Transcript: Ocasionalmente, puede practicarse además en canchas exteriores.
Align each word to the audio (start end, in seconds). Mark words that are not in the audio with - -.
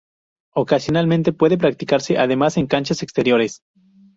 Ocasionalmente, 0.55 1.31
puede 1.31 1.59
practicarse 1.59 2.17
además 2.17 2.57
en 2.57 2.65
canchas 2.65 3.03
exteriores. 3.03 3.61